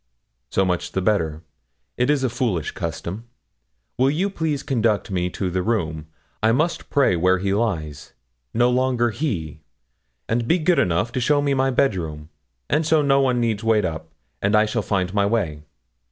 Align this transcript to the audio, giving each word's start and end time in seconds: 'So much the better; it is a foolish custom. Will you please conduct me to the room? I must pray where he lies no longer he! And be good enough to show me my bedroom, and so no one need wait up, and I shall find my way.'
'So 0.49 0.65
much 0.65 0.93
the 0.93 0.99
better; 0.99 1.43
it 1.95 2.09
is 2.09 2.23
a 2.23 2.29
foolish 2.31 2.71
custom. 2.71 3.27
Will 3.99 4.09
you 4.09 4.31
please 4.31 4.63
conduct 4.63 5.11
me 5.11 5.29
to 5.29 5.51
the 5.51 5.61
room? 5.61 6.07
I 6.41 6.51
must 6.53 6.89
pray 6.89 7.15
where 7.15 7.37
he 7.37 7.53
lies 7.53 8.13
no 8.51 8.71
longer 8.71 9.11
he! 9.11 9.61
And 10.27 10.47
be 10.47 10.57
good 10.57 10.79
enough 10.79 11.11
to 11.11 11.21
show 11.21 11.39
me 11.39 11.53
my 11.53 11.69
bedroom, 11.69 12.29
and 12.67 12.83
so 12.83 13.03
no 13.03 13.21
one 13.21 13.39
need 13.39 13.61
wait 13.61 13.85
up, 13.85 14.09
and 14.41 14.55
I 14.55 14.65
shall 14.65 14.81
find 14.81 15.13
my 15.13 15.27
way.' 15.27 15.61